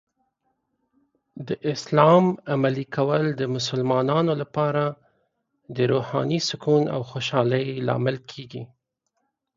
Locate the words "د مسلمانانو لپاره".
3.39-4.83